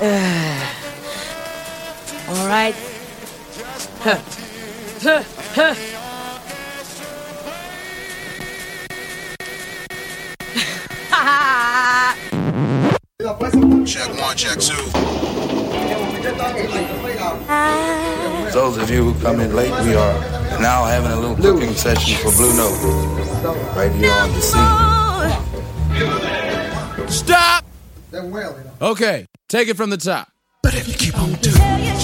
All 0.02 0.06
right. 2.48 2.74
Huh. 4.00 4.18
Huh. 5.02 5.22
Huh. 5.52 5.74
Check 13.84 14.08
one, 14.18 14.36
check 14.38 14.58
two. 14.58 14.72
Those 18.52 18.78
of 18.78 18.88
you 18.88 19.04
who 19.04 19.20
come 19.20 19.40
in 19.40 19.54
late, 19.54 19.70
we 19.84 19.94
are 19.94 20.18
now 20.62 20.86
having 20.86 21.10
a 21.10 21.20
little 21.20 21.36
cooking 21.36 21.74
session 21.74 22.16
for 22.22 22.34
Blue 22.38 22.56
Note. 22.56 22.78
Right 23.76 23.92
here 23.92 24.12
on 24.12 24.32
the 24.32 24.40
scene. 24.40 24.64
Stop! 27.10 27.66
Okay, 28.80 29.26
take 29.50 29.68
it 29.68 29.76
from 29.76 29.90
the 29.90 29.96
top. 29.96 30.30
But 30.62 30.74
if 30.74 30.86
you 30.86 30.94
keep 30.94 31.18
on 31.18 31.32
doing 31.42 31.82
it, 31.82 32.00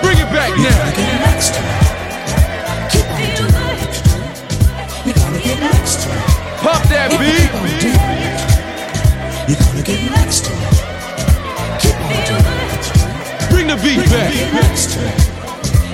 Bring 0.00 0.16
it 0.16 0.30
back 0.32 0.48
now. 0.56 0.96
get 0.96 1.20
next 1.28 1.52
to 1.52 1.60
it. 1.60 1.76
Keep 2.90 3.06
on 3.12 3.20
doing 3.36 3.52
do. 3.84 4.16
You're 5.04 5.14
gonna 5.14 5.42
get 5.44 5.60
next 5.60 6.02
to 6.02 6.08
it. 6.08 6.24
Pump 6.64 6.82
that 6.88 7.12
beat. 7.20 7.52
on 7.52 7.68
doing 7.84 8.20
it. 8.24 8.40
You're 9.44 9.60
gonna 9.60 9.84
get 9.84 10.00
next 10.10 10.46
to 10.46 10.52
it. 10.56 10.72
Keep 11.84 12.00
on 12.00 12.16
doing 12.24 12.48
do. 12.80 12.92
Bring 13.52 13.66
the 13.68 13.76
beat 13.76 14.00
back. 14.08 14.32
next 14.56 14.96
to 14.96 15.00
it. 15.04 15.20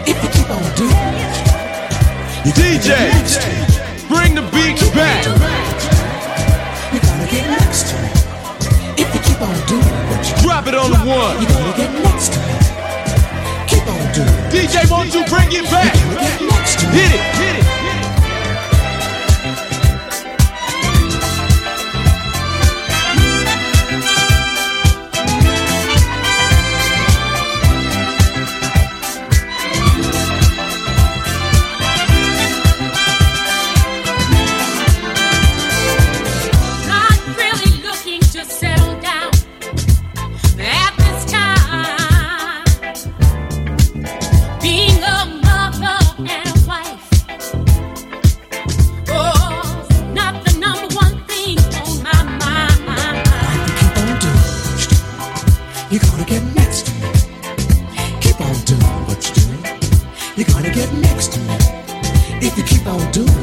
If 0.07 0.17
you 0.23 0.31
keep 0.31 0.51
on 0.55 0.63
doing 0.79 1.15
it, 1.19 1.35
gonna 2.47 2.55
DJ, 2.55 2.87
get 2.87 3.15
next 3.19 3.43
to 3.43 3.51
it. 3.51 4.09
bring 4.09 4.35
the 4.37 4.43
beat 4.55 4.79
back. 4.95 5.72
Keep 9.43 9.51
on 9.51 9.67
doing 9.67 9.83
what 10.09 10.29
you 10.29 10.43
Drop 10.43 10.67
it 10.67 10.75
on 10.75 10.91
the 10.91 10.99
one. 10.99 11.43
you're 11.43 11.51
gonna 11.51 11.77
get 11.77 11.91
next 12.03 12.33
to 12.33 12.39
it. 12.39 12.63
Keep 13.67 13.87
on 13.89 14.13
doing 14.15 14.29
it. 14.29 14.53
DJ, 14.53 14.91
won't 14.91 15.13
you 15.15 15.25
bring 15.27 15.51
it 15.51 15.65
back? 15.71 15.95
You're 15.95 16.15
gonna 16.15 16.21
get 16.21 16.43
next 16.43 16.79
to 16.81 16.87
it. 16.87 16.93
Hit 16.93 17.11
it, 17.13 17.25
hit 17.37 17.57
it. 17.57 17.62
Gonna 56.25 56.41
get 56.41 56.55
next. 56.55 56.87
Keep 58.21 58.41
on 58.41 58.55
doing 58.65 59.07
what 59.07 59.29
you 59.29 59.35
do. 59.35 59.43
You're 60.37 60.47
gonna 60.47 60.73
get 60.73 60.93
next 60.95 61.33
to 61.33 61.41
me. 61.41 61.57
If 62.41 62.57
you 62.57 62.65
keep 62.65 62.87
on 62.87 63.11
doing 63.13 63.42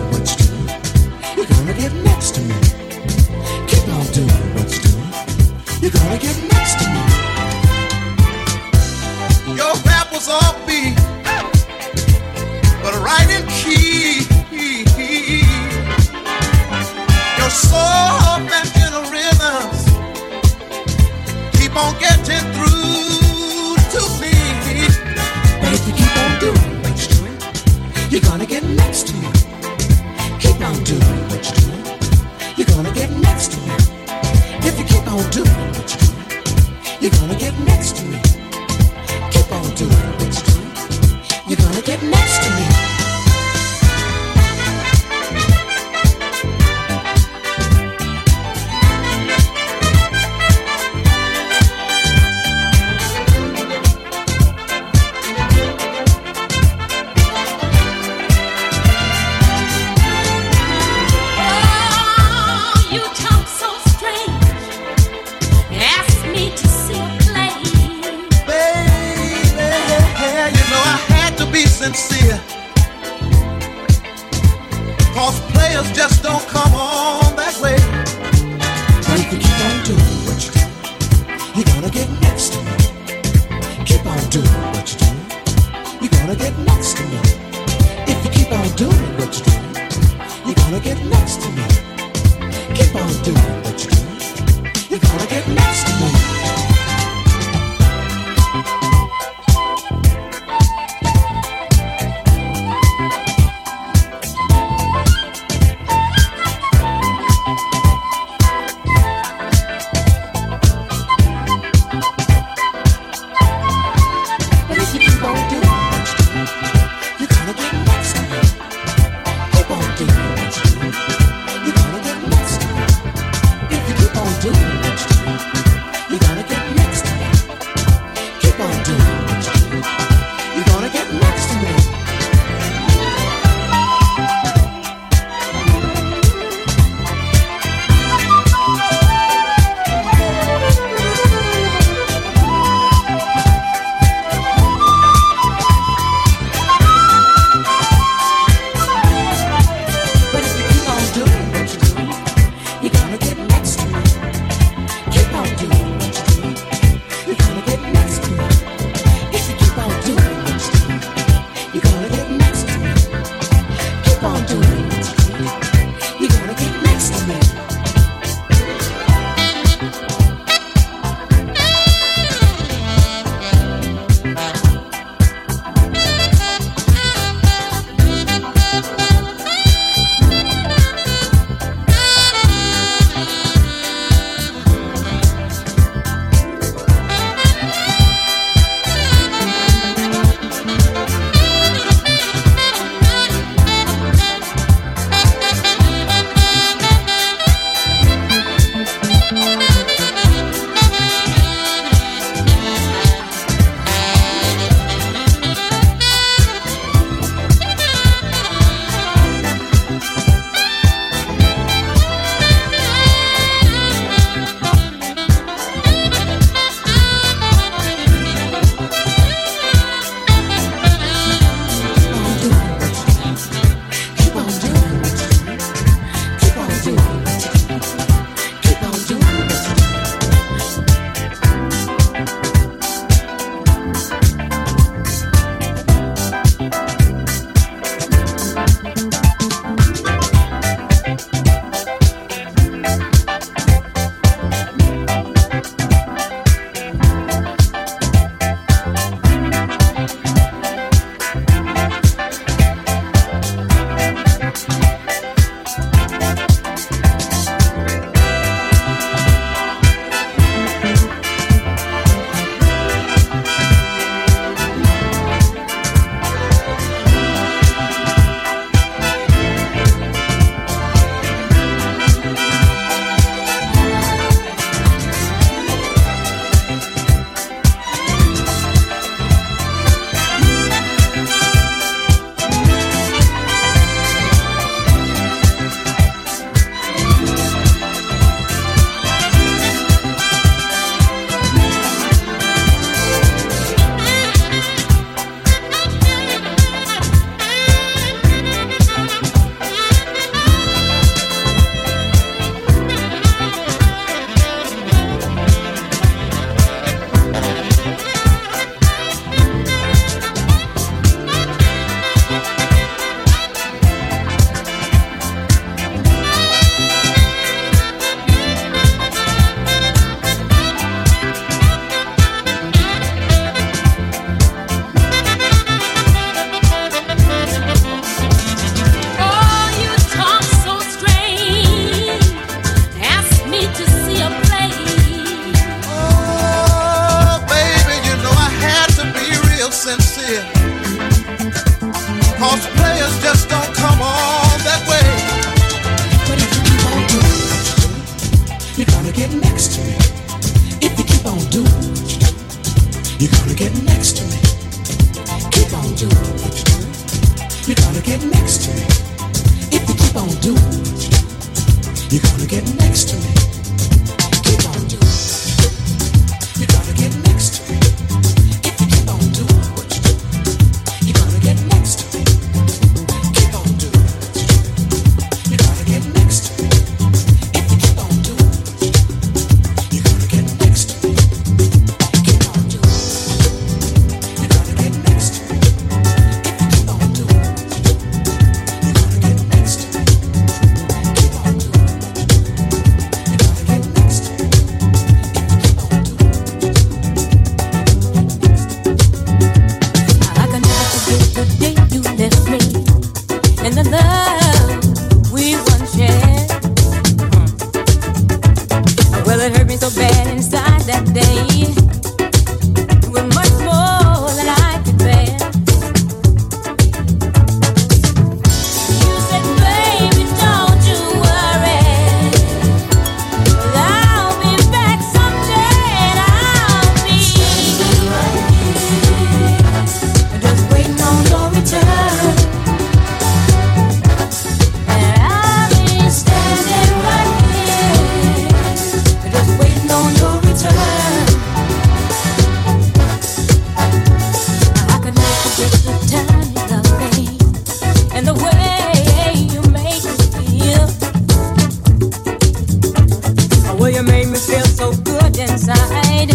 You 453.99 454.05
made 454.05 454.29
me 454.29 454.37
feel 454.37 454.63
so 454.63 454.93
good 454.93 455.37
inside. 455.37 456.29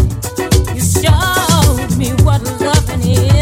You 0.74 0.82
showed 0.82 1.96
me 1.96 2.12
what 2.22 2.42
loving 2.60 3.00
is. 3.10 3.33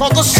call 0.00 0.08
the 0.14 0.39